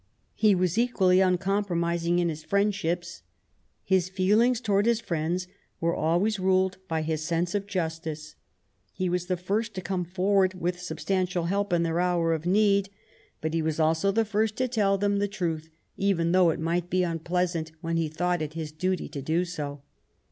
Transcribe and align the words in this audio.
He 0.33 0.55
was 0.55 0.79
equally 0.79 1.19
uncompromising 1.21 2.17
in 2.17 2.29
his 2.29 2.43
friendships. 2.43 3.21
His 3.83 4.09
feelings 4.09 4.59
towards 4.59 4.87
his 4.87 4.99
friends 4.99 5.45
were 5.79 5.95
always 5.95 6.39
ruled 6.39 6.79
by 6.87 7.03
his 7.03 7.23
sense 7.23 7.53
of 7.53 7.67
justice. 7.67 8.33
He 8.93 9.09
was 9.09 9.27
the 9.27 9.37
first 9.37 9.75
to 9.75 9.81
come 9.81 10.03
forward 10.03 10.55
with 10.55 10.81
substantial 10.81 11.43
help 11.43 11.71
in 11.71 11.83
their 11.83 11.99
hour 11.99 12.33
of 12.33 12.47
need, 12.47 12.89
but 13.41 13.53
he 13.53 13.61
was 13.61 13.77
WILLIAM 13.77 13.93
GODWIN. 13.93 14.01
177 14.15 14.15
also 14.17 14.23
the 14.23 14.25
first 14.25 14.55
to 14.55 14.67
tell 14.67 14.97
them 14.97 15.19
the 15.19 15.27
truth, 15.27 15.69
even 15.97 16.31
though 16.31 16.49
it 16.49 16.59
might 16.59 16.89
be 16.89 17.03
unpleasant, 17.03 17.71
when 17.81 17.97
he 17.97 18.07
thought 18.09 18.41
it 18.41 18.53
his 18.53 18.71
duty 18.71 19.07
to 19.07 19.21
do 19.21 19.45
so. 19.45 19.83